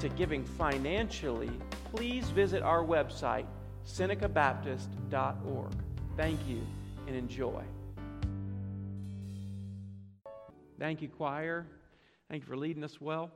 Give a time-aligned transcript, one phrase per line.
[0.00, 1.50] to giving financially,
[1.92, 3.46] please visit our website,
[3.86, 5.72] senecabaptist.org.
[6.16, 6.60] Thank you
[7.06, 7.62] and enjoy.
[10.78, 11.66] Thank you, choir.
[12.30, 13.30] Thank you for leading us well.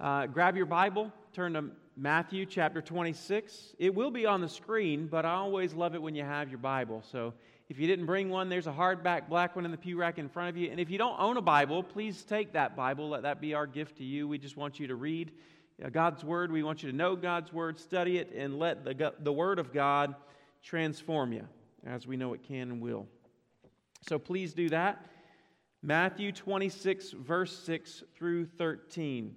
[0.00, 1.64] Uh, grab your Bible, turn to
[1.96, 3.74] Matthew chapter 26.
[3.78, 6.58] It will be on the screen, but I always love it when you have your
[6.58, 7.02] Bible.
[7.10, 7.34] So
[7.68, 10.28] if you didn't bring one, there's a hardback black one in the pew rack in
[10.28, 10.70] front of you.
[10.70, 13.08] And if you don't own a Bible, please take that Bible.
[13.08, 14.28] Let that be our gift to you.
[14.28, 15.32] We just want you to read
[15.92, 16.50] God's Word.
[16.50, 19.72] We want you to know God's Word, study it, and let the, the Word of
[19.72, 20.14] God
[20.62, 21.46] transform you
[21.86, 23.06] as we know it can and will.
[24.08, 25.06] So please do that.
[25.82, 29.36] Matthew 26, verse 6 through 13.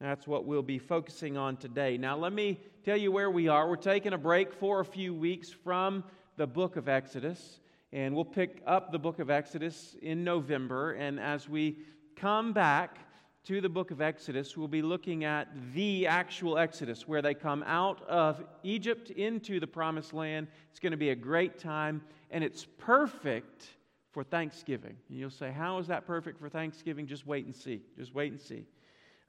[0.00, 1.96] That's what we'll be focusing on today.
[1.96, 3.68] Now, let me tell you where we are.
[3.68, 6.04] We're taking a break for a few weeks from
[6.36, 7.60] the book of Exodus,
[7.92, 10.92] and we'll pick up the book of Exodus in November.
[10.92, 11.78] And as we
[12.16, 12.98] come back
[13.46, 17.62] to the book of Exodus, we'll be looking at the actual Exodus, where they come
[17.64, 20.48] out of Egypt into the promised land.
[20.72, 22.02] It's going to be a great time,
[22.32, 23.68] and it's perfect
[24.10, 24.96] for Thanksgiving.
[25.08, 27.06] And you'll say, How is that perfect for Thanksgiving?
[27.06, 27.82] Just wait and see.
[27.96, 28.64] Just wait and see.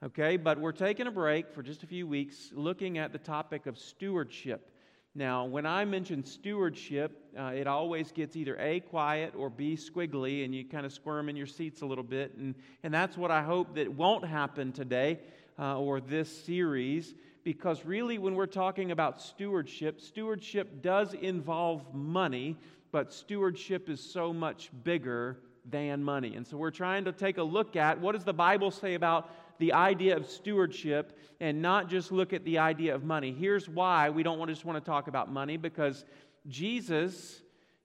[0.04, 3.66] Okay, but we're taking a break for just a few weeks looking at the topic
[3.66, 4.72] of stewardship.
[5.18, 10.44] Now, when I mention stewardship, uh, it always gets either A, quiet, or B, squiggly,
[10.44, 12.36] and you kind of squirm in your seats a little bit.
[12.36, 15.18] And, and that's what I hope that won't happen today
[15.58, 22.56] uh, or this series, because really, when we're talking about stewardship, stewardship does involve money,
[22.92, 26.36] but stewardship is so much bigger than money.
[26.36, 29.28] And so we're trying to take a look at what does the Bible say about
[29.58, 33.32] the idea of stewardship and not just look at the idea of money.
[33.32, 36.04] Here's why we don't want to just want to talk about money because
[36.46, 37.40] Jesus,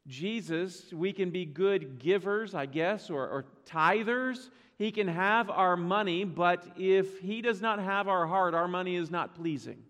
[0.08, 4.50] Jesus, we can be good givers, I guess, or, or tithers.
[4.78, 8.96] He can have our money, but if He does not have our heart, our money
[8.96, 9.84] is not pleasing.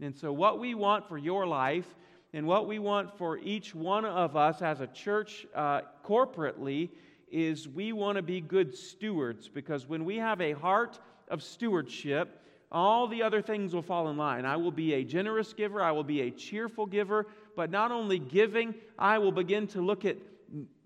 [0.00, 1.86] And so, what we want for your life
[2.32, 6.90] and what we want for each one of us as a church uh, corporately
[7.30, 10.98] is we want to be good stewards because when we have a heart
[11.30, 12.42] of stewardship,
[12.72, 14.44] all the other things will fall in line.
[14.44, 17.26] I will be a generous giver, I will be a cheerful giver,
[17.56, 20.16] but not only giving, I will begin to look at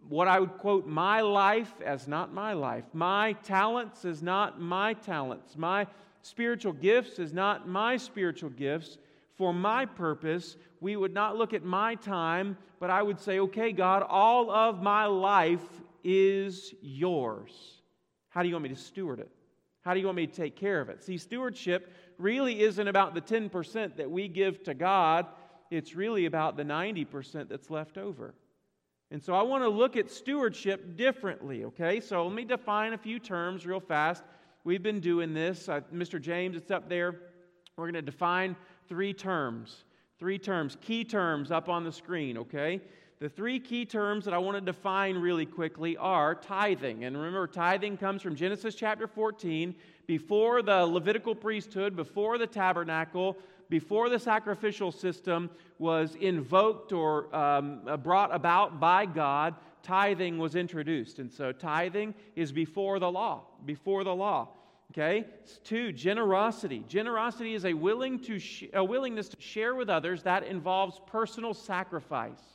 [0.08, 4.94] what I would quote my life as not my life, my talents as not my
[4.94, 5.86] talents, my
[6.22, 8.98] spiritual gifts as not my spiritual gifts.
[9.36, 13.72] For my purpose, we would not look at my time, but I would say, okay,
[13.72, 17.82] God, all of my life is yours.
[18.28, 19.30] How do you want me to steward it?
[19.84, 21.02] How do you want me to take care of it?
[21.02, 25.26] See, stewardship really isn't about the 10% that we give to God,
[25.70, 28.34] it's really about the 90% that's left over.
[29.10, 32.00] And so I want to look at stewardship differently, okay?
[32.00, 34.24] So let me define a few terms real fast.
[34.64, 35.68] We've been doing this.
[35.68, 36.20] Uh, Mr.
[36.20, 37.20] James, it's up there.
[37.76, 38.56] We're going to define
[38.88, 39.84] three terms.
[40.18, 42.80] Three terms, key terms up on the screen, okay?
[43.20, 47.04] The three key terms that I want to define really quickly are tithing.
[47.04, 49.74] And remember, tithing comes from Genesis chapter 14.
[50.06, 53.38] Before the Levitical priesthood, before the tabernacle,
[53.68, 55.48] before the sacrificial system
[55.78, 61.20] was invoked or um, uh, brought about by God, tithing was introduced.
[61.20, 64.48] And so tithing is before the law, before the law.
[64.92, 65.26] Okay?
[65.62, 66.84] Two, generosity.
[66.88, 71.54] Generosity is a, willing to sh- a willingness to share with others that involves personal
[71.54, 72.53] sacrifice.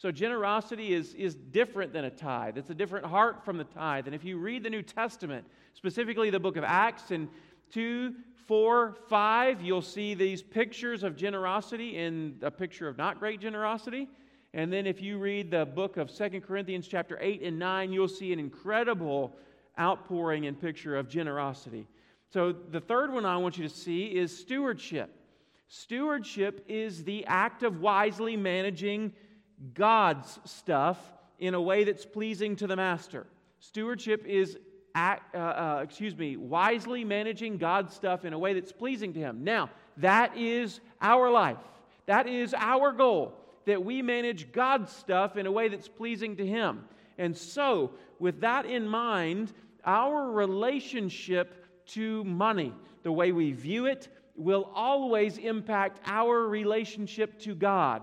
[0.00, 2.56] So generosity is, is different than a tithe.
[2.56, 4.06] It's a different heart from the tithe.
[4.06, 5.44] And if you read the New Testament,
[5.74, 7.28] specifically the book of Acts and
[7.72, 8.14] 2,
[8.46, 14.08] 4, 5, you'll see these pictures of generosity in a picture of not great generosity.
[14.54, 18.08] And then if you read the book of Second Corinthians chapter 8 and 9, you'll
[18.08, 19.36] see an incredible
[19.78, 21.86] outpouring and picture of generosity.
[22.32, 25.14] So the third one I want you to see is stewardship.
[25.68, 29.12] Stewardship is the act of wisely managing
[29.74, 30.98] God's stuff
[31.38, 33.26] in a way that's pleasing to the master.
[33.60, 34.58] Stewardship is,
[34.94, 39.44] uh, uh, excuse me, wisely managing God's stuff in a way that's pleasing to Him.
[39.44, 41.58] Now, that is our life.
[42.06, 43.34] That is our goal,
[43.66, 46.84] that we manage God's stuff in a way that's pleasing to Him.
[47.18, 49.52] And so, with that in mind,
[49.84, 52.72] our relationship to money,
[53.02, 58.02] the way we view it, will always impact our relationship to God.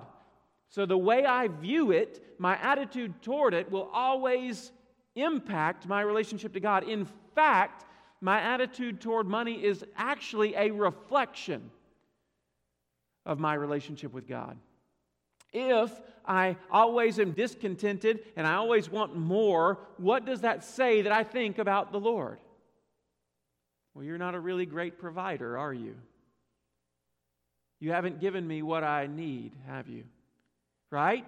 [0.69, 4.71] So, the way I view it, my attitude toward it, will always
[5.15, 6.87] impact my relationship to God.
[6.87, 7.85] In fact,
[8.21, 11.71] my attitude toward money is actually a reflection
[13.25, 14.57] of my relationship with God.
[15.53, 15.91] If
[16.25, 21.23] I always am discontented and I always want more, what does that say that I
[21.23, 22.39] think about the Lord?
[23.93, 25.95] Well, you're not a really great provider, are you?
[27.79, 30.03] You haven't given me what I need, have you?
[30.89, 31.27] Right?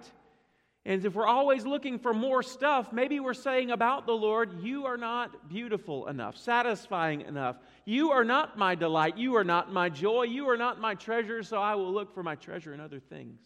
[0.86, 4.86] And if we're always looking for more stuff, maybe we're saying about the Lord, You
[4.86, 7.56] are not beautiful enough, satisfying enough.
[7.84, 9.18] You are not my delight.
[9.18, 10.22] You are not my joy.
[10.22, 13.40] You are not my treasure, so I will look for my treasure in other things.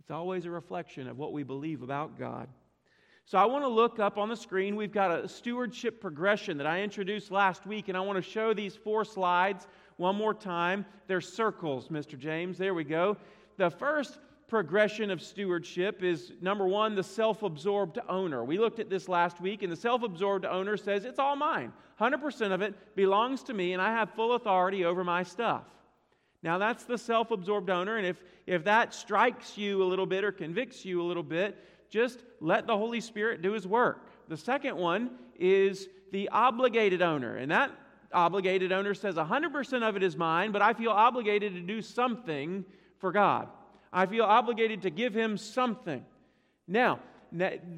[0.00, 2.48] It's always a reflection of what we believe about God.
[3.24, 4.76] So I want to look up on the screen.
[4.76, 8.54] We've got a stewardship progression that I introduced last week, and I want to show
[8.54, 9.66] these four slides
[9.96, 10.86] one more time.
[11.08, 12.16] They're circles, Mr.
[12.16, 12.56] James.
[12.56, 13.16] There we go.
[13.56, 18.44] The first progression of stewardship is number one, the self absorbed owner.
[18.44, 21.72] We looked at this last week, and the self absorbed owner says, It's all mine.
[22.00, 25.64] 100% of it belongs to me, and I have full authority over my stuff.
[26.42, 30.22] Now, that's the self absorbed owner, and if, if that strikes you a little bit
[30.22, 31.56] or convicts you a little bit,
[31.90, 34.08] just let the Holy Spirit do his work.
[34.28, 37.72] The second one is the obligated owner, and that
[38.12, 42.64] obligated owner says 100% of it is mine, but I feel obligated to do something
[42.98, 43.48] for God.
[43.96, 46.04] I feel obligated to give him something.
[46.68, 47.00] Now,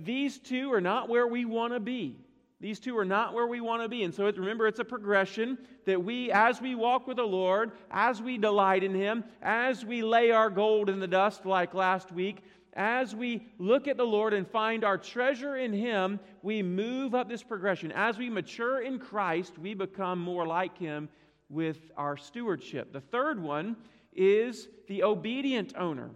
[0.02, 2.16] these two are not where we want to be.
[2.60, 4.02] These two are not where we want to be.
[4.02, 5.56] And so remember, it's a progression
[5.86, 10.02] that we, as we walk with the Lord, as we delight in Him, as we
[10.02, 12.42] lay our gold in the dust like last week,
[12.72, 17.28] as we look at the Lord and find our treasure in Him, we move up
[17.28, 17.92] this progression.
[17.92, 21.08] As we mature in Christ, we become more like Him
[21.48, 22.92] with our stewardship.
[22.92, 23.76] The third one
[24.18, 26.10] is the obedient owner.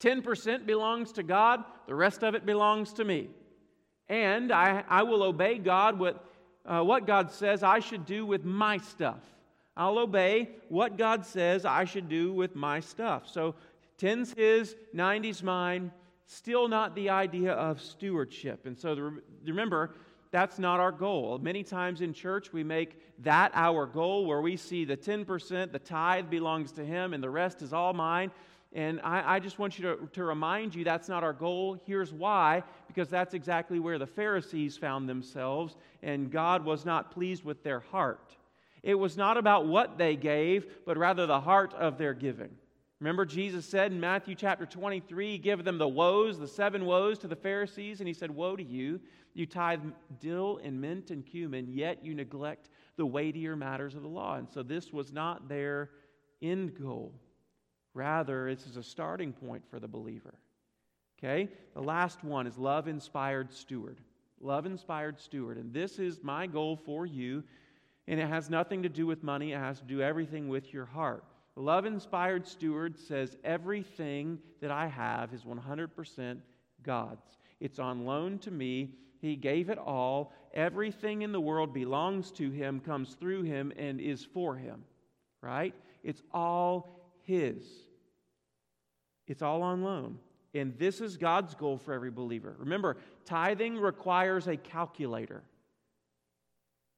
[0.00, 3.30] 10% belongs to God, the rest of it belongs to me.
[4.08, 6.16] And I, I will obey God with
[6.66, 9.20] uh, what God says I should do with my stuff.
[9.76, 13.28] I'll obey what God says I should do with my stuff.
[13.28, 13.54] So
[14.00, 15.92] 10's his, 90's mine,
[16.26, 18.66] still not the idea of stewardship.
[18.66, 19.94] And so the, remember,
[20.32, 21.38] that's not our goal.
[21.38, 25.78] Many times in church, we make that our goal where we see the 10%, the
[25.78, 28.30] tithe belongs to Him, and the rest is all mine.
[28.72, 31.78] And I, I just want you to, to remind you that's not our goal.
[31.86, 37.44] Here's why because that's exactly where the Pharisees found themselves, and God was not pleased
[37.44, 38.36] with their heart.
[38.82, 42.50] It was not about what they gave, but rather the heart of their giving.
[43.02, 47.26] Remember, Jesus said in Matthew chapter 23, Give them the woes, the seven woes to
[47.26, 49.00] the Pharisees, and He said, Woe to you!
[49.34, 49.80] You tithe
[50.20, 54.36] dill and mint and cumin, yet you neglect the weightier matters of the law.
[54.36, 55.90] And so this was not their
[56.42, 57.12] end goal.
[57.92, 60.34] Rather, this is a starting point for the believer.
[61.18, 61.48] Okay?
[61.74, 63.98] The last one is love inspired steward.
[64.40, 65.58] Love inspired steward.
[65.58, 67.42] And this is my goal for you.
[68.06, 70.86] And it has nothing to do with money, it has to do everything with your
[70.86, 71.24] heart.
[71.56, 76.38] Love inspired steward says, Everything that I have is 100%
[76.82, 77.38] God's.
[77.60, 78.94] It's on loan to me.
[79.20, 80.32] He gave it all.
[80.54, 84.82] Everything in the world belongs to Him, comes through Him, and is for Him.
[85.40, 85.74] Right?
[86.02, 87.62] It's all His.
[89.26, 90.18] It's all on loan.
[90.54, 92.54] And this is God's goal for every believer.
[92.58, 95.42] Remember, tithing requires a calculator,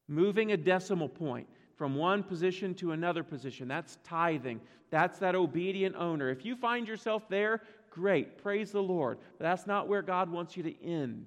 [0.09, 3.69] moving a decimal point from one position to another position.
[3.69, 4.61] That's tithing.
[4.91, 6.31] That's that obedient owner.
[6.31, 8.43] If you find yourself there, great.
[8.43, 9.19] Praise the Lord.
[9.39, 11.27] But that's not where God wants you to end.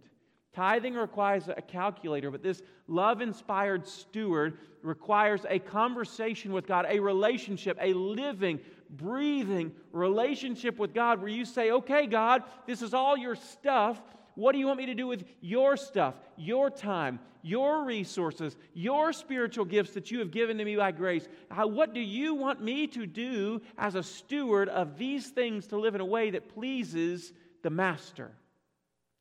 [0.53, 6.99] Tithing requires a calculator, but this love inspired steward requires a conversation with God, a
[6.99, 13.15] relationship, a living, breathing relationship with God where you say, Okay, God, this is all
[13.15, 14.01] your stuff.
[14.37, 19.11] What do you want me to do with your stuff, your time, your resources, your
[19.11, 21.27] spiritual gifts that you have given to me by grace?
[21.49, 25.77] How, what do you want me to do as a steward of these things to
[25.77, 28.29] live in a way that pleases the Master?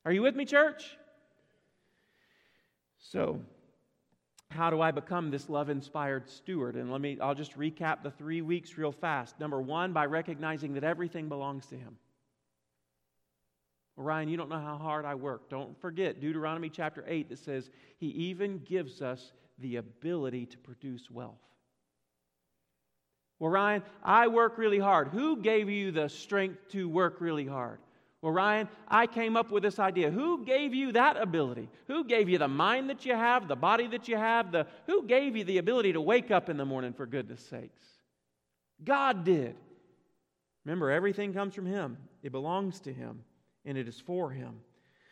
[0.05, 0.95] Are you with me, church?
[2.99, 3.41] So,
[4.51, 6.75] how do I become this love inspired steward?
[6.75, 9.39] And let me, I'll just recap the three weeks real fast.
[9.39, 11.97] Number one, by recognizing that everything belongs to Him.
[13.97, 15.49] Ryan, you don't know how hard I work.
[15.49, 21.09] Don't forget Deuteronomy chapter 8 that says He even gives us the ability to produce
[21.09, 21.35] wealth.
[23.39, 25.09] Well, Ryan, I work really hard.
[25.09, 27.79] Who gave you the strength to work really hard?
[28.21, 30.09] Well, Ryan, I came up with this idea.
[30.09, 31.69] Who gave you that ability?
[31.87, 34.51] Who gave you the mind that you have, the body that you have?
[34.51, 37.83] The, who gave you the ability to wake up in the morning, for goodness sakes?
[38.83, 39.55] God did.
[40.65, 43.23] Remember, everything comes from Him, it belongs to Him,
[43.67, 44.55] and it is for Him.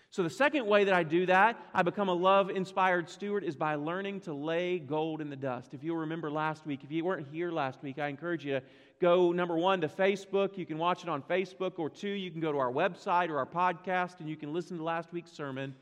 [0.10, 3.56] So, the second way that I do that, I become a love inspired steward, is
[3.56, 5.74] by learning to lay gold in the dust.
[5.74, 8.64] If you'll remember last week, if you weren't here last week, I encourage you to
[9.02, 10.58] go, number one, to Facebook.
[10.58, 13.38] You can watch it on Facebook, or two, you can go to our website or
[13.38, 15.76] our podcast and you can listen to last week's sermon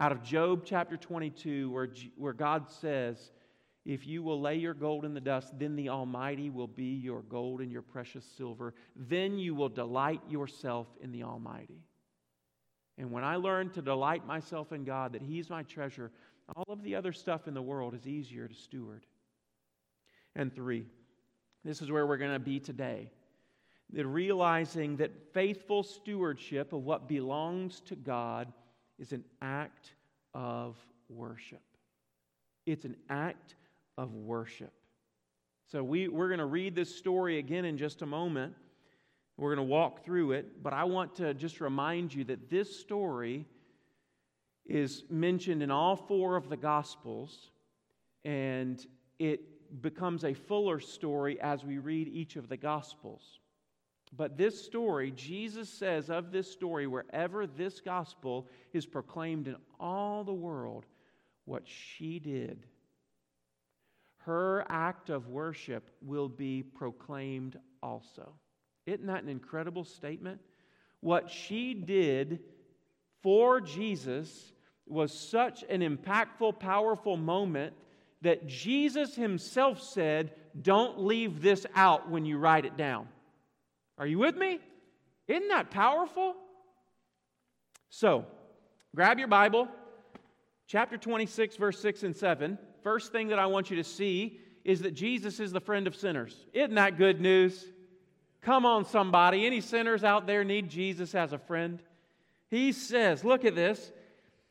[0.00, 3.32] out of Job chapter 22, where, where God says,
[3.84, 7.22] If you will lay your gold in the dust, then the Almighty will be your
[7.22, 8.74] gold and your precious silver.
[8.96, 11.82] Then you will delight yourself in the Almighty.
[12.98, 16.10] And when I learn to delight myself in God, that He's my treasure,
[16.56, 19.06] all of the other stuff in the world is easier to steward.
[20.34, 20.86] And three,
[21.64, 23.10] this is where we're going to be today.
[23.92, 28.52] That realizing that faithful stewardship of what belongs to God
[28.98, 29.92] is an act
[30.34, 30.76] of
[31.08, 31.62] worship.
[32.66, 33.56] It's an act
[33.98, 34.72] of worship.
[35.66, 38.54] So we, we're going to read this story again in just a moment.
[39.40, 42.78] We're going to walk through it, but I want to just remind you that this
[42.78, 43.46] story
[44.66, 47.50] is mentioned in all four of the Gospels,
[48.22, 48.86] and
[49.18, 53.40] it becomes a fuller story as we read each of the Gospels.
[54.14, 60.22] But this story, Jesus says of this story, wherever this gospel is proclaimed in all
[60.22, 60.84] the world,
[61.46, 62.66] what she did,
[64.18, 68.34] her act of worship will be proclaimed also.
[68.90, 70.40] Isn't that an incredible statement?
[71.00, 72.40] What she did
[73.22, 74.52] for Jesus
[74.86, 77.74] was such an impactful, powerful moment
[78.22, 83.08] that Jesus himself said, Don't leave this out when you write it down.
[83.96, 84.58] Are you with me?
[85.28, 86.34] Isn't that powerful?
[87.90, 88.26] So,
[88.94, 89.68] grab your Bible,
[90.66, 92.58] chapter 26, verse 6 and 7.
[92.82, 95.94] First thing that I want you to see is that Jesus is the friend of
[95.94, 96.34] sinners.
[96.52, 97.64] Isn't that good news?
[98.42, 99.46] Come on, somebody.
[99.46, 101.82] Any sinners out there need Jesus as a friend?
[102.48, 103.92] He says, look at this.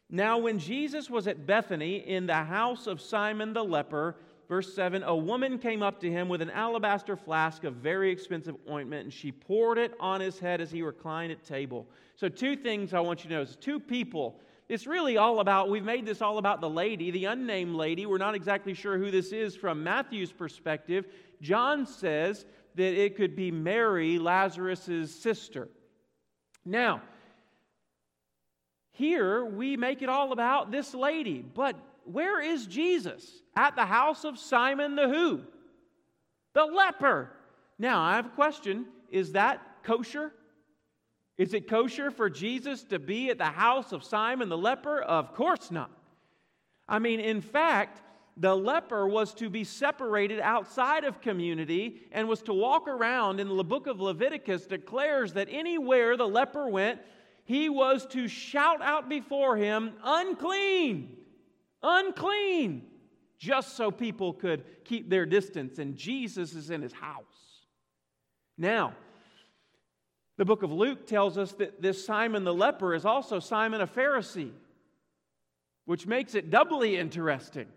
[0.10, 4.16] Now, when Jesus was at Bethany in the house of Simon the leper,
[4.48, 8.56] verse 7 a woman came up to him with an alabaster flask of very expensive
[8.70, 11.88] ointment, and she poured it on his head as he reclined at table.
[12.16, 14.40] So, two things I want you to notice two people.
[14.68, 18.06] It's really all about, we've made this all about the lady, the unnamed lady.
[18.06, 21.08] We're not exactly sure who this is from Matthew's perspective.
[21.42, 22.46] John says
[22.80, 25.68] that it could be Mary, Lazarus' sister.
[26.64, 27.02] Now,
[28.94, 33.30] here we make it all about this lady, but where is Jesus?
[33.54, 35.42] At the house of Simon the who?
[36.54, 37.34] The leper.
[37.78, 38.86] Now, I have a question.
[39.12, 40.32] Is that kosher?
[41.38, 45.02] Is it kosher for Jesus to be at the house of Simon the leper?
[45.02, 45.92] Of course not.
[46.88, 48.02] I mean, in fact,
[48.40, 53.60] the leper was to be separated outside of community and was to walk around And
[53.60, 57.02] the book of Leviticus declares that anywhere the leper went,
[57.44, 61.18] he was to shout out before him, unclean,
[61.84, 62.84] unclean,
[63.38, 65.78] just so people could keep their distance.
[65.78, 67.26] And Jesus is in his house.
[68.58, 68.94] Now,
[70.38, 73.88] the book of Luke tells us that this Simon the leper is also Simon a
[73.88, 74.52] Pharisee,
[75.84, 77.68] which makes it doubly interesting.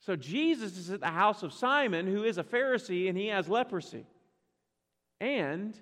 [0.00, 3.48] So Jesus is at the house of Simon, who is a Pharisee, and he has
[3.48, 4.06] leprosy.
[5.20, 5.78] And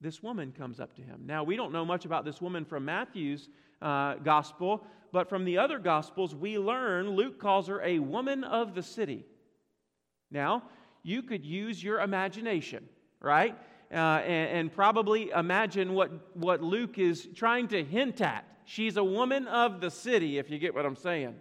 [0.00, 1.22] this woman comes up to him.
[1.26, 3.48] Now, we don't know much about this woman from Matthew's
[3.80, 8.74] uh, gospel, but from the other gospels, we learn Luke calls her a woman of
[8.74, 9.24] the city.
[10.30, 10.62] Now,
[11.02, 12.88] you could use your imagination,
[13.20, 13.56] right?
[13.90, 18.46] Uh, and, and probably imagine what, what Luke is trying to hint at.
[18.64, 21.34] She's a woman of the city, if you get what I'm saying.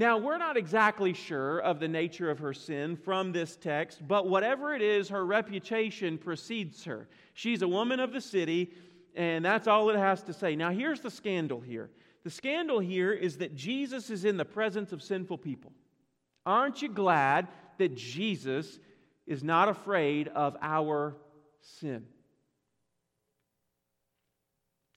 [0.00, 4.26] Now, we're not exactly sure of the nature of her sin from this text, but
[4.26, 7.06] whatever it is, her reputation precedes her.
[7.34, 8.72] She's a woman of the city,
[9.14, 10.56] and that's all it has to say.
[10.56, 11.90] Now, here's the scandal here
[12.24, 15.70] the scandal here is that Jesus is in the presence of sinful people.
[16.46, 18.78] Aren't you glad that Jesus
[19.26, 21.14] is not afraid of our
[21.60, 22.06] sin?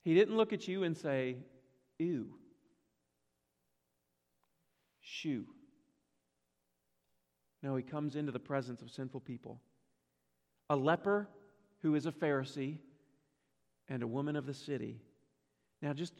[0.02, 1.36] He didn't look at you and say,
[1.98, 2.38] Ew
[5.04, 5.44] shoe.
[7.62, 9.60] No, he comes into the presence of sinful people.
[10.70, 11.28] A leper
[11.82, 12.78] who is a Pharisee
[13.88, 15.00] and a woman of the city.
[15.82, 16.14] Now, just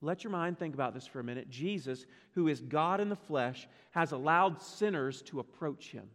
[0.00, 1.50] let your mind think about this for a minute.
[1.50, 6.08] Jesus, who is God in the flesh, has allowed sinners to approach him.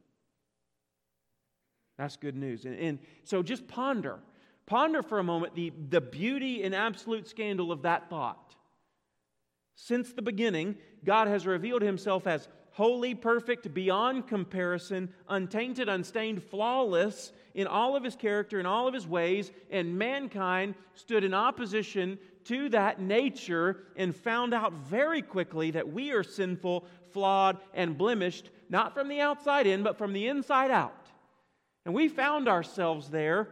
[1.98, 2.66] That's good news.
[2.66, 4.20] And, and, so just ponder.
[4.66, 8.56] Ponder for a moment the, the beauty and absolute scandal of that thought.
[9.76, 17.32] Since the beginning, God has revealed himself as holy, perfect, beyond comparison, untainted, unstained, flawless
[17.54, 22.18] in all of his character and all of his ways, and mankind stood in opposition
[22.46, 28.50] to that nature and found out very quickly that we are sinful, flawed, and blemished,
[28.70, 31.08] not from the outside in, but from the inside out.
[31.86, 33.50] And we found ourselves there.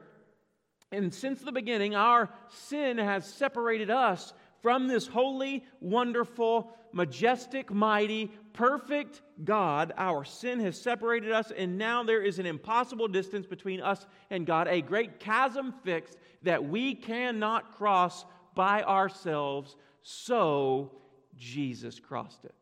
[0.92, 8.32] And since the beginning, our sin has separated us from this holy, wonderful, majestic, mighty,
[8.54, 9.94] perfect God.
[9.98, 14.46] Our sin has separated us, and now there is an impossible distance between us and
[14.46, 19.76] God, a great chasm fixed that we cannot cross by ourselves.
[20.02, 20.92] So
[21.36, 22.56] Jesus crossed it.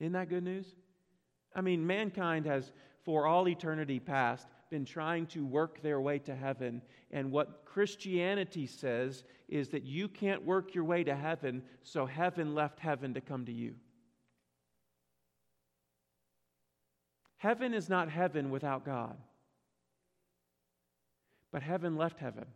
[0.00, 0.66] Isn't that good news?
[1.54, 2.72] I mean, mankind has,
[3.04, 6.82] for all eternity past, been trying to work their way to heaven.
[7.10, 12.54] And what Christianity says is that you can't work your way to heaven, so heaven
[12.54, 13.74] left heaven to come to you.
[17.38, 19.16] Heaven is not heaven without God.
[21.52, 22.46] But heaven left heaven.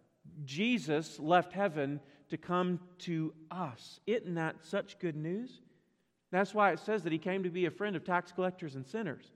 [0.44, 4.00] Jesus left heaven to come to us.
[4.06, 5.60] Isn't that such good news?
[6.30, 8.86] That's why it says that he came to be a friend of tax collectors and
[8.86, 9.32] sinners.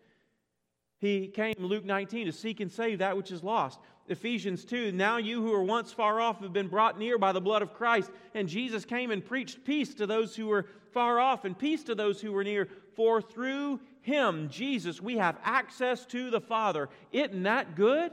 [0.99, 3.79] He came, Luke 19, to seek and save that which is lost.
[4.09, 7.41] Ephesians 2, now you who were once far off have been brought near by the
[7.41, 8.11] blood of Christ.
[8.35, 11.95] And Jesus came and preached peace to those who were far off and peace to
[11.95, 12.69] those who were near.
[12.95, 16.88] For through him, Jesus, we have access to the Father.
[17.12, 18.12] Isn't that good?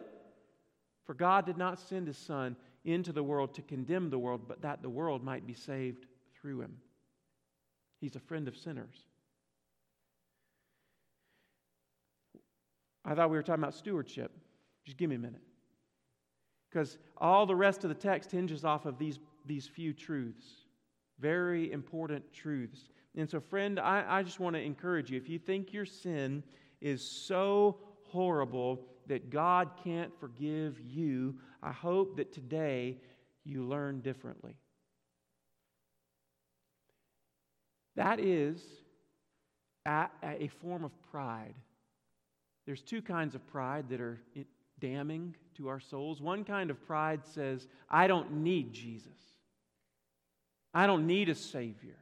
[1.06, 4.62] For God did not send his Son into the world to condemn the world, but
[4.63, 6.78] that the world might be saved through him.
[8.02, 9.06] He's a friend of sinners.
[13.05, 14.31] I thought we were talking about stewardship.
[14.86, 15.41] Just give me a minute.
[16.69, 20.65] Because all the rest of the text hinges off of these, these few truths.
[21.19, 22.89] Very important truths.
[23.15, 26.43] And so, friend, I, I just want to encourage you if you think your sin
[26.81, 32.98] is so horrible that God can't forgive you, I hope that today
[33.44, 34.55] you learn differently.
[37.96, 38.61] That is
[39.85, 41.53] a, a form of pride.
[42.66, 44.20] There's two kinds of pride that are
[44.80, 46.22] damning to our souls.
[46.22, 49.12] One kind of pride says, I don't need Jesus,
[50.74, 51.98] I don't need a Savior.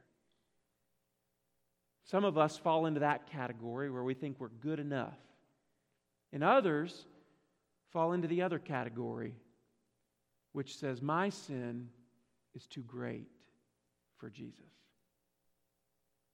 [2.04, 5.16] Some of us fall into that category where we think we're good enough.
[6.32, 7.06] And others
[7.90, 9.34] fall into the other category,
[10.52, 11.88] which says, My sin
[12.54, 13.28] is too great
[14.18, 14.60] for Jesus.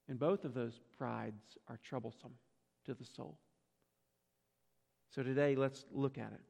[0.09, 2.33] And both of those prides are troublesome
[2.87, 3.38] to the soul.
[5.11, 6.40] So today, let's look at it.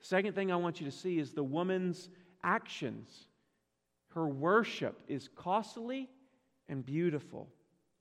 [0.00, 2.08] Second thing I want you to see is the woman's
[2.42, 3.28] actions.
[4.14, 6.08] Her worship is costly
[6.68, 7.48] and beautiful.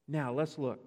[0.07, 0.79] Now, let's look.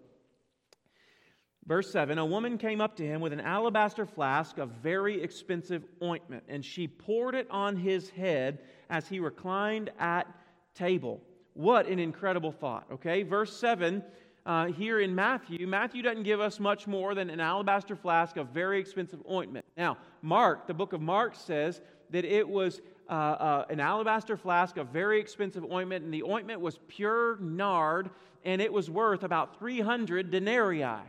[1.67, 5.85] Verse 7 A woman came up to him with an alabaster flask of very expensive
[6.03, 10.27] ointment, and she poured it on his head as he reclined at
[10.75, 11.21] table.
[11.55, 13.23] What an incredible thought, okay?
[13.23, 14.03] Verse 7
[14.45, 18.49] uh, here in Matthew, Matthew doesn't give us much more than an alabaster flask of
[18.49, 19.65] very expensive ointment.
[19.77, 24.77] Now, Mark, the book of Mark says that it was uh, uh, an alabaster flask
[24.79, 28.11] of very expensive ointment, and the ointment was pure nard,
[28.45, 31.03] and it was worth about 300 denarii.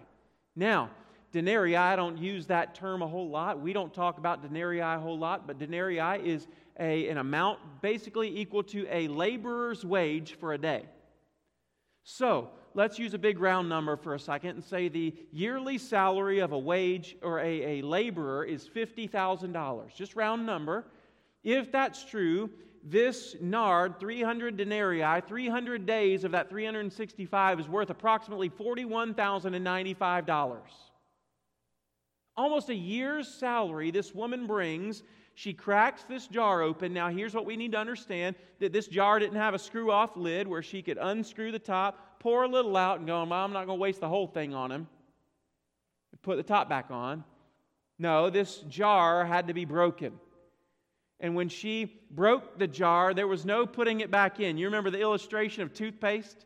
[0.56, 0.91] Now,
[1.32, 3.60] denarii, I don't use that term a whole lot.
[3.60, 6.48] We don't talk about denarii a whole lot, but denarii is
[6.80, 10.86] a, an amount basically equal to a laborer's wage for a day.
[12.04, 16.40] So, let's use a big round number for a second and say the yearly salary
[16.40, 19.96] of a wage or a, a laborer is $50,000.
[19.96, 20.86] Just round number.
[21.44, 22.50] If that's true,
[22.84, 30.60] this nard, 300 denarii, 300 days of that 365 is worth approximately $41,095.
[32.36, 35.04] Almost a year's salary this woman brings.
[35.36, 36.94] She cracks this jar open.
[36.94, 40.16] Now, here's what we need to understand that this jar didn't have a screw off
[40.16, 43.52] lid where she could unscrew the top, pour a little out and go, well, I'm
[43.52, 44.88] not going to waste the whole thing on him.
[46.22, 47.26] Put the top back on.
[48.00, 50.14] No, this jar had to be broken.
[51.20, 54.58] And when she broke the jar, there was no putting it back in.
[54.58, 56.46] You remember the illustration of toothpaste?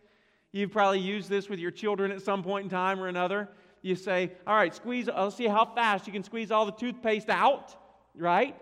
[0.52, 3.48] You've probably used this with your children at some point in time or another.
[3.84, 7.30] You say, All right, squeeze, I'll see how fast you can squeeze all the toothpaste
[7.30, 7.76] out,
[8.16, 8.56] right?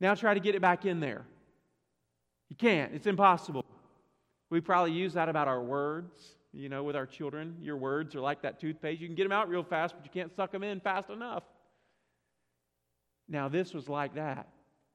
[0.00, 1.26] Now try to get it back in there.
[2.48, 3.65] You can't, it's impossible.
[4.50, 7.56] We probably use that about our words, you know, with our children.
[7.60, 9.00] Your words are like that toothpaste.
[9.00, 11.42] You can get them out real fast, but you can't suck them in fast enough.
[13.28, 14.48] Now, this was like that.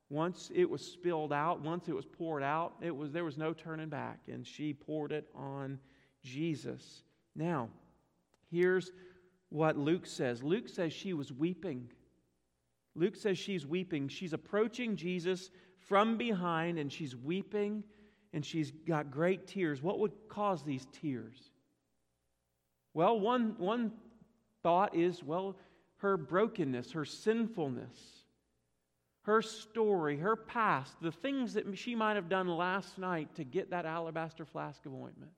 [0.10, 3.54] Once it was spilled out, once it was poured out, it was, there was no
[3.54, 4.20] turning back.
[4.28, 5.80] And she poured it on
[6.24, 7.04] Jesus.
[7.36, 7.70] Now,
[8.50, 8.92] here's
[9.50, 11.90] what Luke says Luke says she was weeping.
[12.96, 14.08] Luke says she's weeping.
[14.08, 17.84] She's approaching Jesus from behind and she's weeping
[18.34, 19.82] and she's got great tears.
[19.82, 21.52] What would cause these tears?
[22.94, 23.92] Well, one, one
[24.64, 25.56] thought is, well,
[25.98, 27.98] her brokenness, her sinfulness,
[29.24, 33.70] her story, her past, the things that she might have done last night to get
[33.70, 35.32] that alabaster flask of ointment.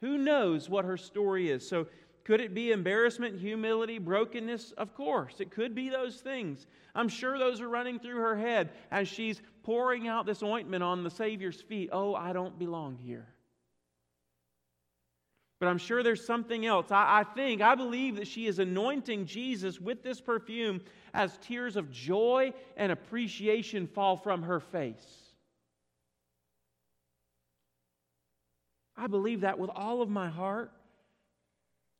[0.00, 1.68] Who knows what her story is?
[1.68, 1.86] So,
[2.24, 4.72] could it be embarrassment, humility, brokenness?
[4.72, 6.66] Of course, it could be those things.
[6.94, 11.02] I'm sure those are running through her head as she's pouring out this ointment on
[11.02, 11.90] the Savior's feet.
[11.92, 13.26] Oh, I don't belong here.
[15.58, 16.90] But I'm sure there's something else.
[16.90, 20.80] I, I, think, I believe that she is anointing Jesus with this perfume
[21.14, 25.32] as tears of joy and appreciation fall from her face.
[28.96, 30.72] I believe that with all of my heart.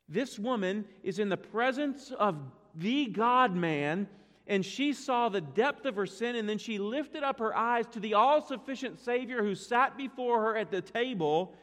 [0.08, 2.36] This woman is in the presence of
[2.74, 4.08] the God man,
[4.46, 7.86] and she saw the depth of her sin, and then she lifted up her eyes
[7.88, 11.54] to the all sufficient Savior who sat before her at the table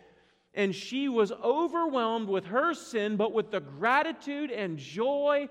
[0.54, 5.48] and she was overwhelmed with her sin, but with the gratitude and joy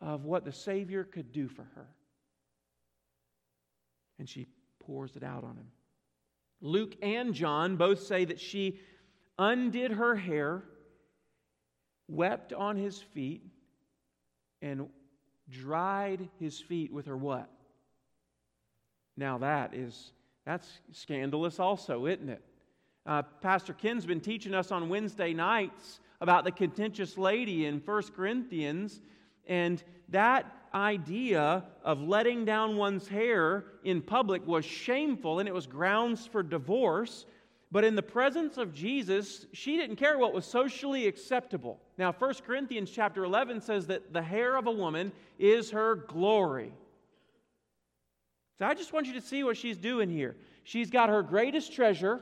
[0.00, 1.88] of what the Savior could do for her.
[4.18, 4.46] And she
[4.78, 5.66] pours it out on him.
[6.60, 8.80] Luke and John both say that she
[9.38, 10.64] undid her hair,
[12.10, 13.42] wept on his feet,
[14.62, 14.88] and
[15.48, 17.48] dried his feet with her what?
[19.16, 20.12] Now that is
[20.46, 22.42] that's scandalous also, isn't it?
[23.06, 28.02] Uh, Pastor Ken's been teaching us on Wednesday nights about the contentious lady in 1
[28.14, 29.00] Corinthians,
[29.46, 35.66] and that idea of letting down one's hair in public was shameful and it was
[35.66, 37.26] grounds for divorce.
[37.72, 41.80] But in the presence of Jesus, she didn't care what was socially acceptable.
[41.98, 46.72] Now, 1 Corinthians chapter 11 says that the hair of a woman is her glory.
[48.58, 50.36] So I just want you to see what she's doing here.
[50.64, 52.20] She's got her greatest treasure,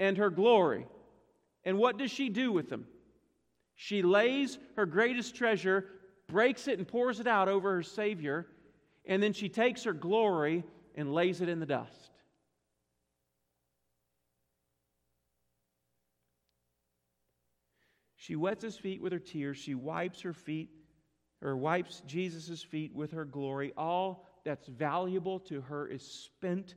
[0.00, 0.86] and her glory.
[1.64, 2.86] And what does she do with them?
[3.76, 5.86] She lays her greatest treasure,
[6.26, 8.46] breaks it, and pours it out over her Savior,
[9.04, 12.09] and then she takes her glory and lays it in the dust.
[18.30, 19.58] She wets his feet with her tears.
[19.58, 20.70] She wipes her feet,
[21.42, 23.72] or wipes Jesus' feet with her glory.
[23.76, 26.76] All that's valuable to her is spent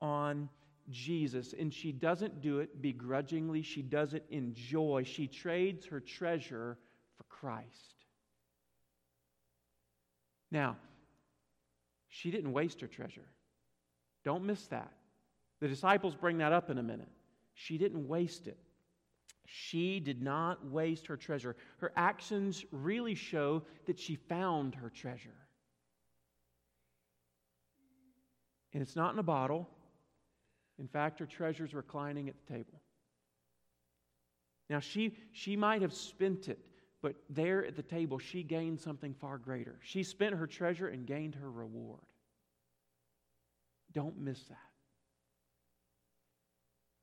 [0.00, 0.48] on
[0.90, 5.02] Jesus, and she doesn't do it begrudgingly, she does it in joy.
[5.04, 6.78] She trades her treasure
[7.16, 8.04] for Christ.
[10.52, 10.76] Now,
[12.06, 13.26] she didn't waste her treasure.
[14.22, 14.92] Don't miss that.
[15.58, 17.10] The disciples bring that up in a minute.
[17.54, 18.61] She didn't waste it.
[19.46, 21.56] She did not waste her treasure.
[21.78, 25.30] Her actions really show that she found her treasure.
[28.72, 29.68] And it's not in a bottle,
[30.78, 32.80] in fact, her treasure's reclining at the table.
[34.70, 36.58] Now, she, she might have spent it,
[37.02, 39.78] but there at the table, she gained something far greater.
[39.82, 42.00] She spent her treasure and gained her reward.
[43.92, 44.71] Don't miss that.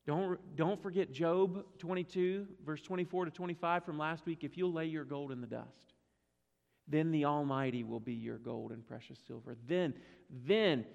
[0.09, 4.43] Don't, don't forget Job 22, verse 24 to 25 from last week.
[4.43, 5.93] If you'll lay your gold in the dust,
[6.87, 9.55] then the Almighty will be your gold and precious silver.
[9.67, 9.93] Then,
[10.47, 10.85] then,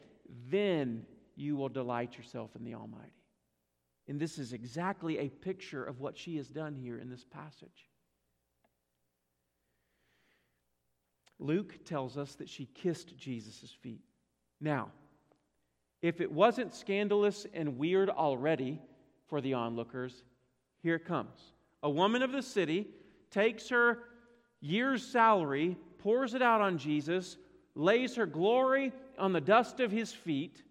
[0.51, 3.13] then you will delight yourself in the Almighty.
[4.09, 7.89] And this is exactly a picture of what she has done here in this passage.
[11.39, 14.03] Luke tells us that she kissed Jesus' feet.
[14.61, 14.91] Now,
[16.03, 18.81] if it wasn't scandalous and weird already
[19.29, 20.23] for the onlookers,
[20.83, 21.53] here it comes.
[21.83, 22.87] A woman of the city
[23.31, 23.99] takes her
[24.61, 27.37] year's salary, pours it out on Jesus,
[27.75, 30.63] lays her glory on the dust of his feet,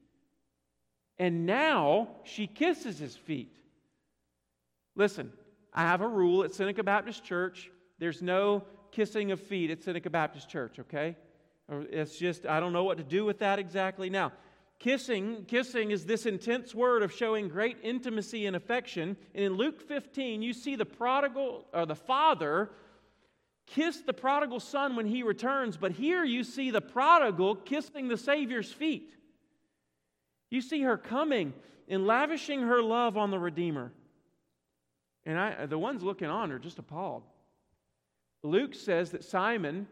[1.20, 3.56] and now she kisses his feet.
[4.96, 5.32] Listen,
[5.74, 7.70] I have a rule at Seneca Baptist Church
[8.04, 11.16] there's no kissing of feet at Seneca Baptist Church, okay?
[11.70, 14.10] It's just, I don't know what to do with that exactly.
[14.10, 14.34] Now,
[14.84, 19.16] kissing, kissing is this intense word of showing great intimacy and affection.
[19.34, 22.70] And in Luke 15, you see the prodigal, or the father,
[23.66, 28.18] kiss the prodigal son when he returns, but here you see the prodigal kissing the
[28.18, 29.16] Savior's feet.
[30.50, 31.54] You see her coming
[31.88, 33.94] and lavishing her love on the Redeemer.
[35.26, 37.24] And I, the ones looking on are just appalled.
[38.44, 39.88] Luke says that Simon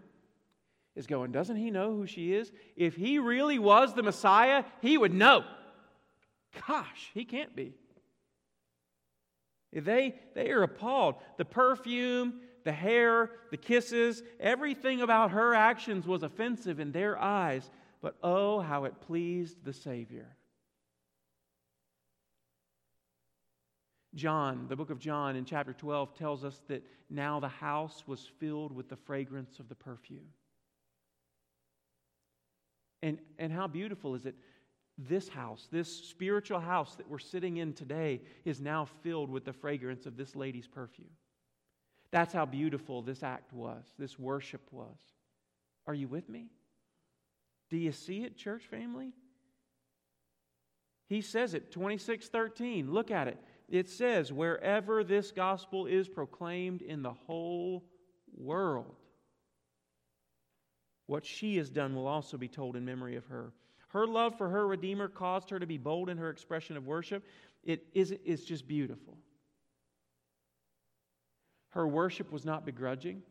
[0.96, 2.52] is going, Doesn't he know who she is?
[2.76, 5.44] If he really was the Messiah, he would know.
[6.68, 7.74] Gosh, he can't be.
[9.74, 11.16] They, they are appalled.
[11.38, 17.70] The perfume, the hair, the kisses, everything about her actions was offensive in their eyes.
[18.02, 20.28] But oh, how it pleased the Savior.
[24.14, 28.30] John, the book of John in chapter 12 tells us that now the house was
[28.40, 30.28] filled with the fragrance of the perfume.
[33.04, 34.36] And, and how beautiful is it?
[34.98, 39.54] This house, this spiritual house that we're sitting in today, is now filled with the
[39.54, 41.10] fragrance of this lady's perfume.
[42.12, 44.98] That's how beautiful this act was, this worship was.
[45.88, 46.48] Are you with me?
[47.70, 49.14] Do you see it, church family?
[51.08, 52.92] He says it, 2613.
[52.92, 53.38] Look at it.
[53.68, 57.86] It says, wherever this gospel is proclaimed in the whole
[58.38, 58.96] world,
[61.12, 63.52] what she has done will also be told in memory of her.
[63.90, 67.26] Her love for her Redeemer caused her to be bold in her expression of worship.
[67.66, 69.18] It is it's just beautiful.
[71.72, 73.24] Her worship was not begrudging.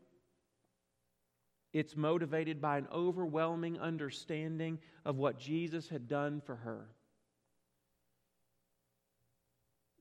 [1.72, 6.86] It's motivated by an overwhelming understanding of what Jesus had done for her.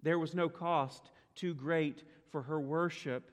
[0.04, 3.32] There was no cost too great for her worship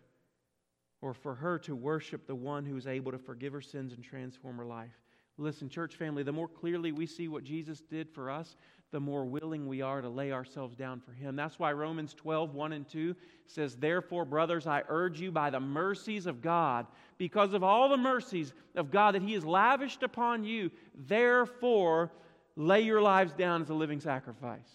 [1.01, 4.03] or for her to worship the one who is able to forgive her sins and
[4.03, 4.99] transform her life.
[5.39, 8.57] Listen, church family, the more clearly we see what Jesus did for us,
[8.91, 11.37] the more willing we are to lay ourselves down for him.
[11.37, 13.15] That's why Romans 12, 1 and 2
[13.47, 16.87] says, Therefore, brothers, I urge you by the mercies of God,
[17.19, 22.11] because of all the mercies of God that he has lavished upon you, therefore,
[22.57, 24.71] lay your lives down as a living sacrifice.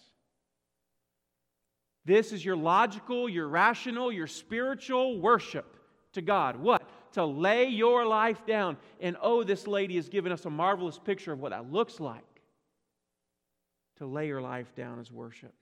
[2.05, 5.80] This is your logical, your rational, your spiritual worship
[6.13, 6.55] to God.
[6.57, 6.83] What?
[7.13, 8.77] To lay your life down.
[8.99, 12.23] And oh, this lady has given us a marvelous picture of what that looks like
[13.97, 15.53] to lay your life down as worship.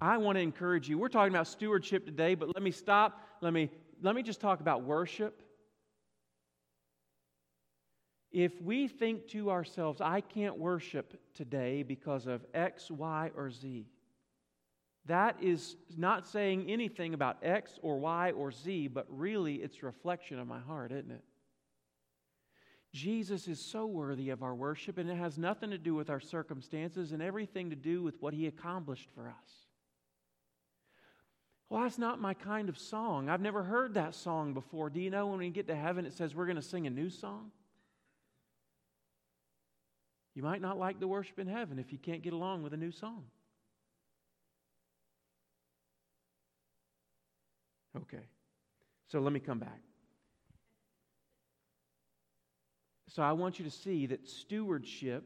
[0.00, 0.96] I want to encourage you.
[0.96, 3.20] We're talking about stewardship today, but let me stop.
[3.40, 5.42] Let me, let me just talk about worship.
[8.30, 13.86] If we think to ourselves, I can't worship today because of X, Y, or Z,
[15.08, 20.38] that is not saying anything about X or Y or Z, but really it's reflection
[20.38, 21.24] of my heart, isn't it?
[22.92, 26.20] Jesus is so worthy of our worship, and it has nothing to do with our
[26.20, 29.66] circumstances and everything to do with what he accomplished for us.
[31.68, 33.28] Well, that's not my kind of song.
[33.28, 34.88] I've never heard that song before.
[34.88, 36.90] Do you know when we get to heaven, it says we're going to sing a
[36.90, 37.50] new song?
[40.34, 42.76] You might not like the worship in heaven if you can't get along with a
[42.76, 43.24] new song.
[47.96, 48.24] Okay,
[49.08, 49.80] so let me come back.
[53.08, 55.24] So I want you to see that stewardship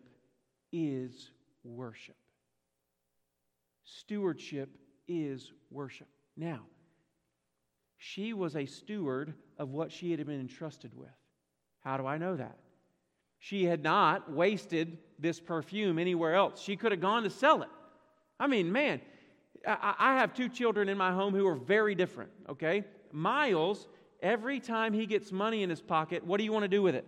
[0.72, 1.30] is
[1.64, 2.16] worship.
[3.84, 4.70] Stewardship
[5.08, 6.08] is worship.
[6.36, 6.60] Now,
[7.98, 11.10] she was a steward of what she had been entrusted with.
[11.80, 12.56] How do I know that?
[13.38, 16.60] She had not wasted this perfume anywhere else.
[16.62, 17.68] She could have gone to sell it.
[18.38, 19.00] I mean, man,
[19.66, 22.84] I have two children in my home who are very different, okay?
[23.12, 23.86] Miles,
[24.20, 26.94] every time he gets money in his pocket, what do you want to do with
[26.94, 27.06] it?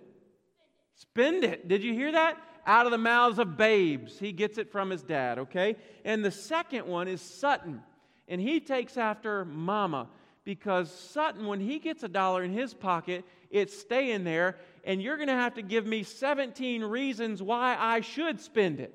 [0.94, 1.68] Spend it.
[1.68, 2.38] Did you hear that?
[2.66, 4.18] Out of the mouths of babes.
[4.18, 5.76] He gets it from his dad, okay?
[6.04, 7.82] And the second one is Sutton.
[8.28, 10.08] And he takes after mama
[10.44, 15.16] because Sutton, when he gets a dollar in his pocket, it's staying there, and you're
[15.16, 18.94] going to have to give me 17 reasons why I should spend it.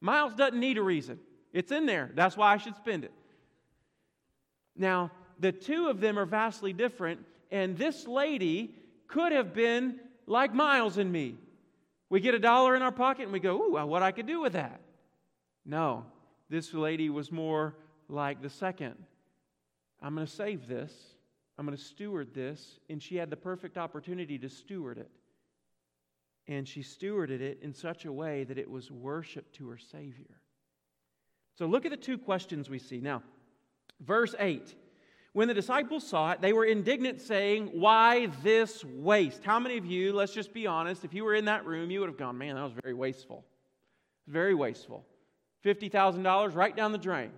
[0.00, 1.18] Miles doesn't need a reason,
[1.52, 2.10] it's in there.
[2.14, 3.12] That's why I should spend it.
[4.76, 8.74] Now, the two of them are vastly different, and this lady
[9.06, 11.36] could have been like Miles and me.
[12.10, 14.40] We get a dollar in our pocket and we go, Ooh, what I could do
[14.40, 14.80] with that.
[15.64, 16.06] No,
[16.48, 17.74] this lady was more
[18.08, 18.94] like the second.
[20.00, 20.92] I'm going to save this.
[21.58, 22.78] I'm going to steward this.
[22.88, 25.10] And she had the perfect opportunity to steward it.
[26.46, 30.40] And she stewarded it in such a way that it was worship to her Savior.
[31.58, 33.00] So look at the two questions we see.
[33.00, 33.22] Now,
[34.00, 34.74] verse 8
[35.34, 39.44] when the disciples saw it, they were indignant, saying, Why this waste?
[39.44, 42.00] How many of you, let's just be honest, if you were in that room, you
[42.00, 43.44] would have gone, Man, that was very wasteful.
[44.26, 45.04] Very wasteful.
[45.64, 47.30] $50,000 right down the drain.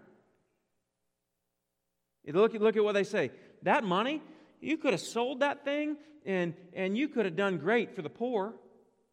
[2.27, 3.33] Look, look at what they say.
[3.65, 4.23] That money,
[4.61, 8.11] you could have sold that thing and, and you could have done great for the
[8.11, 8.55] poor.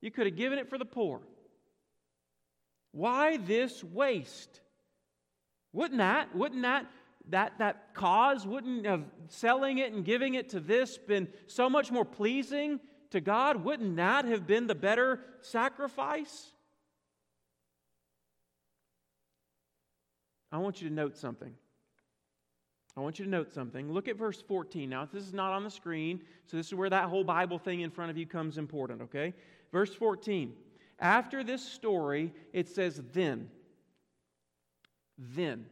[0.01, 1.21] You could have given it for the poor.
[2.91, 4.61] Why this waste?
[5.73, 6.87] Wouldn't that, wouldn't that
[7.29, 11.91] that, that cause wouldn't have selling it and giving it to this been so much
[11.91, 12.79] more pleasing
[13.11, 13.63] to God?
[13.63, 16.51] Wouldn't that have been the better sacrifice?
[20.51, 21.53] I want you to note something.
[22.95, 23.91] I want you to note something.
[23.91, 24.89] Look at verse 14.
[24.89, 27.81] Now, this is not on the screen, so this is where that whole Bible thing
[27.81, 29.33] in front of you comes important, okay?
[29.71, 30.53] Verse 14.
[30.99, 33.49] After this story, it says, then.
[35.17, 35.65] Then.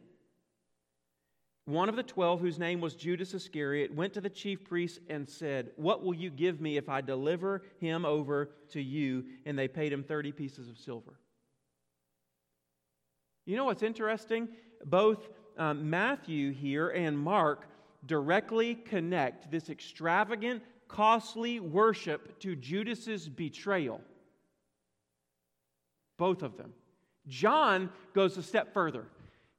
[1.66, 5.28] One of the twelve, whose name was Judas Iscariot, went to the chief priests and
[5.28, 9.24] said, What will you give me if I deliver him over to you?
[9.44, 11.18] And they paid him 30 pieces of silver.
[13.46, 14.48] You know what's interesting?
[14.84, 15.28] Both
[15.58, 17.66] um, Matthew here and Mark
[18.06, 24.00] directly connect this extravagant, costly worship to Judas's betrayal.
[26.16, 26.72] Both of them.
[27.26, 29.06] John goes a step further,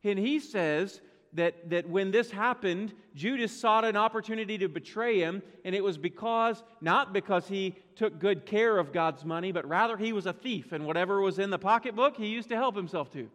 [0.07, 1.01] and he says
[1.33, 5.97] that, that when this happened, Judas sought an opportunity to betray him, and it was
[5.97, 10.33] because, not because he took good care of God's money, but rather he was a
[10.33, 13.29] thief, and whatever was in the pocketbook, he used to help himself to.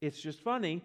[0.00, 0.82] It's just funny.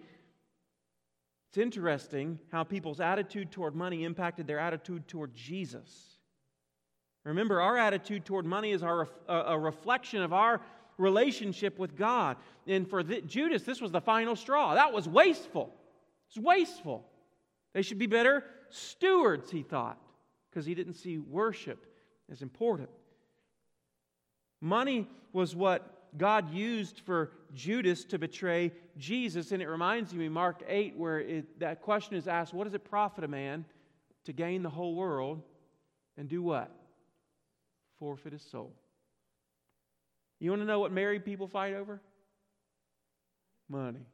[1.50, 6.18] It's interesting how people's attitude toward money impacted their attitude toward Jesus.
[7.24, 10.62] Remember, our attitude toward money is our, a reflection of our
[10.98, 12.38] relationship with God.
[12.68, 14.76] And for the, Judas, this was the final straw.
[14.76, 15.74] That was wasteful.
[16.28, 17.06] It's wasteful.
[17.74, 19.98] They should be better stewards, he thought,
[20.50, 21.86] because he didn't see worship
[22.32, 22.90] as important.
[24.62, 29.52] Money was what God used for Judas to betray Jesus.
[29.52, 32.86] And it reminds me, Mark 8, where it, that question is asked what does it
[32.86, 33.66] profit a man
[34.26, 35.42] to gain the whole world
[36.18, 36.72] and do what?
[38.00, 38.74] Forfeit his soul.
[40.40, 42.02] You want to know what married people fight over?
[43.70, 44.06] Money.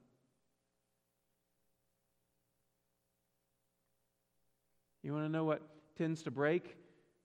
[5.04, 5.62] You want to know what
[5.98, 6.78] tends to break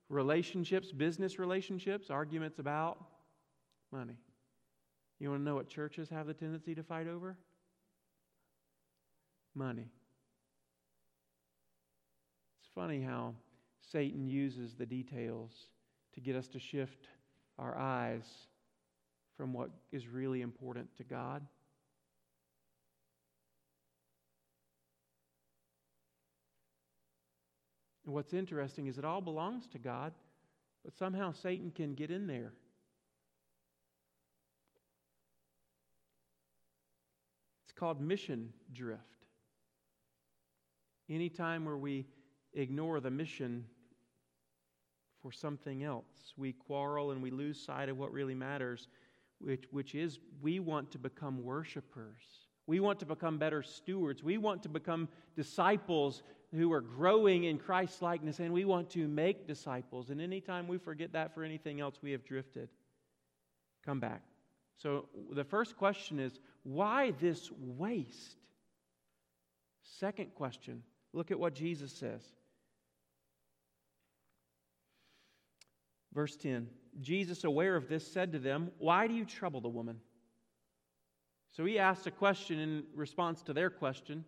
[0.09, 2.99] relationships, business relationships, arguments about
[3.93, 4.17] money?
[5.19, 7.37] You want to know what churches have the tendency to fight over?
[9.55, 9.89] Money.
[12.61, 13.35] It's funny how
[13.93, 15.53] Satan uses the details
[16.15, 17.09] to get us to shift
[17.59, 18.25] our eyes
[19.37, 21.47] from what is really important to God.
[28.05, 30.13] And what's interesting is it all belongs to God,
[30.85, 32.53] but somehow Satan can get in there
[37.77, 39.03] It's called mission drift.
[41.11, 42.07] Anytime where we
[42.55, 43.67] ignore the mission
[45.21, 48.89] for something else, we quarrel and we lose sight of what really matters,
[49.41, 52.23] which, which is we want to become worshipers.
[52.67, 54.23] We want to become better stewards.
[54.23, 56.23] We want to become disciples
[56.53, 60.11] who are growing in Christ's likeness, and we want to make disciples.
[60.11, 62.69] And anytime we forget that for anything else, we have drifted.
[63.85, 64.23] Come back.
[64.79, 68.37] So the first question is why this waste?
[69.83, 72.23] Second question look at what Jesus says.
[76.13, 76.67] Verse 10
[77.01, 80.01] Jesus, aware of this, said to them, Why do you trouble the woman?
[81.57, 84.25] So he asked a question in response to their question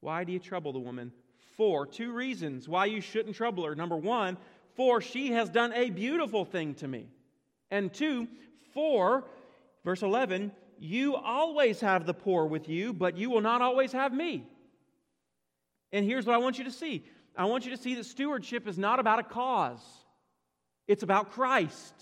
[0.00, 1.12] Why do you trouble the woman?
[1.56, 3.74] For two reasons why you shouldn't trouble her.
[3.74, 4.36] Number one,
[4.76, 7.08] for she has done a beautiful thing to me.
[7.70, 8.28] And two,
[8.72, 9.24] for
[9.88, 14.12] Verse 11, you always have the poor with you, but you will not always have
[14.12, 14.46] me.
[15.92, 18.68] And here's what I want you to see I want you to see that stewardship
[18.68, 19.80] is not about a cause,
[20.88, 21.94] it's about Christ.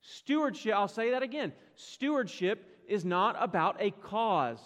[0.00, 1.52] Stewardship, I'll say that again.
[1.74, 4.60] Stewardship is not about a cause,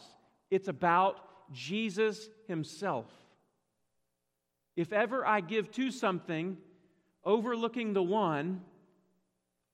[0.51, 1.17] it's about
[1.53, 3.07] Jesus Himself.
[4.77, 6.57] If ever I give to something,
[7.25, 8.61] overlooking the one,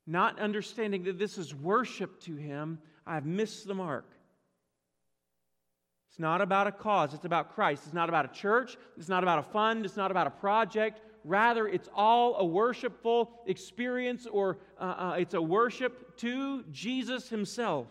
[0.07, 4.07] not understanding that this is worship to Him, I've missed the mark.
[6.15, 7.83] It's not about a cause, it's about Christ.
[7.87, 11.01] It's not about a church, it's not about a fund, it's not about a project.
[11.25, 17.87] Rather, it's all a worshipful experience or uh, uh, it's a worship to Jesus Himself.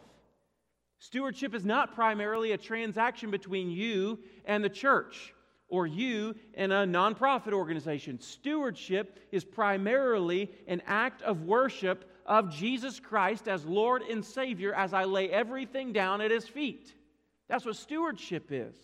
[1.00, 5.34] Stewardship is not primarily a transaction between you and the church
[5.68, 8.20] or you and a nonprofit organization.
[8.20, 14.94] Stewardship is primarily an act of worship of Jesus Christ as Lord and Savior as
[14.94, 16.94] I lay everything down at His feet.
[17.50, 18.76] That's what stewardship is.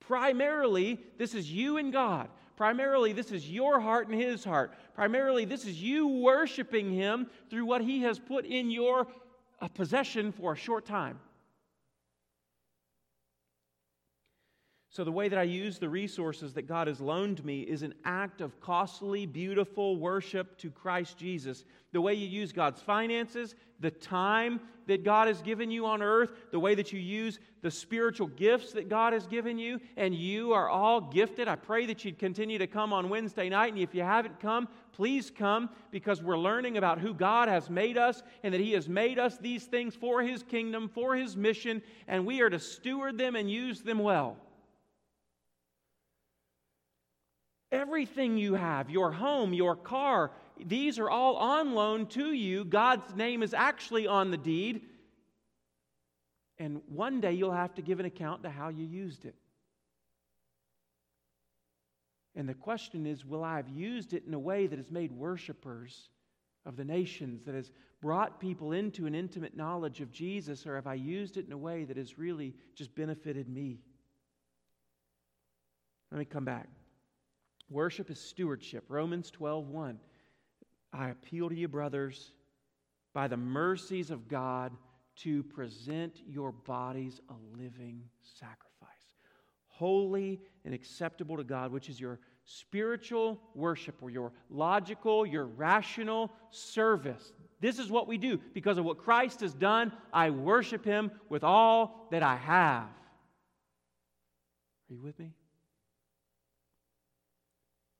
[0.00, 2.28] Primarily, this is you and God.
[2.56, 4.72] Primarily, this is your heart and His heart.
[4.94, 9.06] Primarily, this is you worshiping Him through what He has put in your
[9.60, 11.18] uh, possession for a short time.
[14.94, 17.94] So, the way that I use the resources that God has loaned me is an
[18.04, 21.64] act of costly, beautiful worship to Christ Jesus.
[21.90, 26.30] The way you use God's finances, the time that God has given you on earth,
[26.52, 30.52] the way that you use the spiritual gifts that God has given you, and you
[30.52, 31.48] are all gifted.
[31.48, 33.72] I pray that you'd continue to come on Wednesday night.
[33.72, 37.98] And if you haven't come, please come because we're learning about who God has made
[37.98, 41.82] us and that He has made us these things for His kingdom, for His mission,
[42.06, 44.36] and we are to steward them and use them well.
[47.74, 50.30] Everything you have, your home, your car,
[50.64, 52.64] these are all on loan to you.
[52.64, 54.82] God's name is actually on the deed.
[56.58, 59.34] And one day you'll have to give an account to how you used it.
[62.36, 65.12] And the question is will I have used it in a way that has made
[65.12, 66.10] worshipers
[66.66, 70.86] of the nations, that has brought people into an intimate knowledge of Jesus, or have
[70.86, 73.78] I used it in a way that has really just benefited me?
[76.10, 76.68] Let me come back.
[77.70, 78.84] Worship is stewardship.
[78.88, 79.98] Romans 12, 1.
[80.92, 82.32] I appeal to you, brothers,
[83.12, 84.72] by the mercies of God,
[85.16, 89.14] to present your bodies a living sacrifice,
[89.68, 96.32] holy and acceptable to God, which is your spiritual worship or your logical, your rational
[96.50, 97.32] service.
[97.60, 98.40] This is what we do.
[98.52, 102.88] Because of what Christ has done, I worship him with all that I have.
[104.90, 105.32] Are you with me?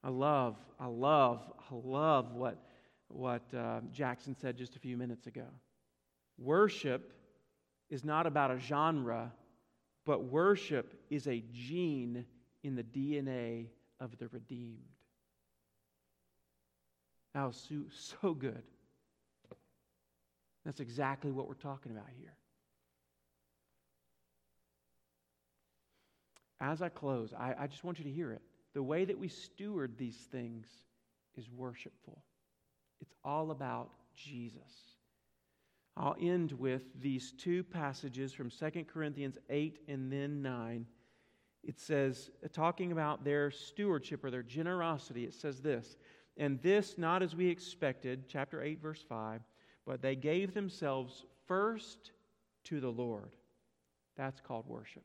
[0.05, 1.40] I love, I love,
[1.70, 2.59] I love what,
[3.09, 5.46] what uh, Jackson said just a few minutes ago.
[6.36, 7.14] Worship
[7.88, 9.32] is not about a genre,
[10.05, 12.26] but worship is a gene
[12.62, 14.78] in the DNA of the redeemed.
[17.32, 17.76] That was so,
[18.20, 18.62] so good.
[20.66, 22.34] That's exactly what we're talking about here.
[26.61, 28.42] As I close, I, I just want you to hear it
[28.75, 30.66] the way that we steward these things
[31.37, 32.22] is worshipful.
[33.01, 34.97] It's all about Jesus.
[35.97, 40.87] I'll end with these two passages from 2 Corinthians 8 and then 9.
[41.62, 45.97] It says, talking about their stewardship or their generosity, it says this,
[46.37, 49.41] and this not as we expected, chapter 8, verse 5,
[49.87, 52.11] but they gave themselves first
[52.64, 53.37] to the Lord.
[54.16, 55.05] That's called worship.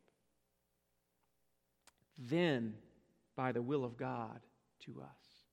[2.17, 2.73] Then
[3.39, 4.41] by the will of God
[4.81, 5.45] to us.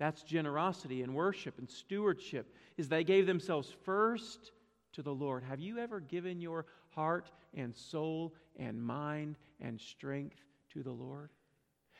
[0.00, 4.50] That's generosity and worship and stewardship is they gave themselves first
[4.94, 5.44] to the Lord.
[5.44, 10.40] Have you ever given your heart and soul and mind and strength
[10.72, 11.30] to the Lord?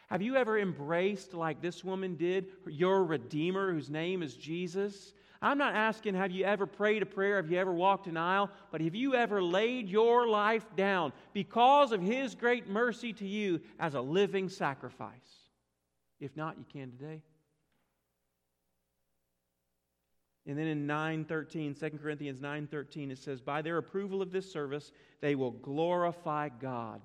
[0.08, 5.14] Have you ever embraced, like this woman did, your Redeemer whose name is Jesus?
[5.44, 7.36] I'm not asking, have you ever prayed a prayer?
[7.36, 8.50] Have you ever walked an aisle?
[8.72, 13.60] But have you ever laid your life down because of His great mercy to you
[13.78, 15.12] as a living sacrifice?
[16.18, 17.20] If not, you can today.
[20.46, 24.92] And then in 9:13, 2 Corinthians 9:13 it says by their approval of this service
[25.20, 27.02] they will glorify God.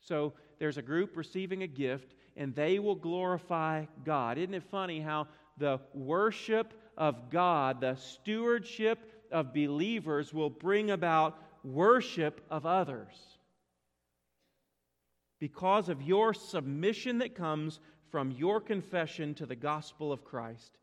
[0.00, 4.38] So there's a group receiving a gift and they will glorify God.
[4.38, 8.98] Isn't it funny how the worship of God, the stewardship
[9.30, 13.14] of believers, will bring about worship of others.
[15.38, 17.80] Because of your submission that comes
[18.10, 20.78] from your confession to the gospel of Christ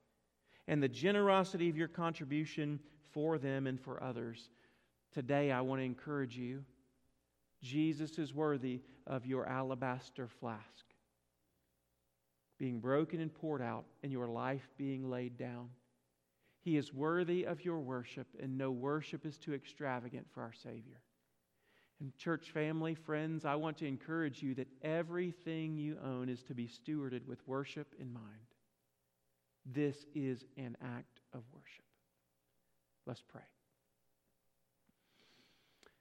[0.67, 2.79] and the generosity of your contribution
[3.11, 4.49] for them and for others.
[5.13, 6.63] Today, I want to encourage you
[7.61, 10.85] Jesus is worthy of your alabaster flask
[12.59, 15.69] being broken and poured out, and your life being laid down.
[16.61, 21.01] He is worthy of your worship, and no worship is too extravagant for our Savior.
[21.99, 26.53] And, church family, friends, I want to encourage you that everything you own is to
[26.53, 28.25] be stewarded with worship in mind.
[29.65, 31.85] This is an act of worship.
[33.05, 33.41] Let's pray.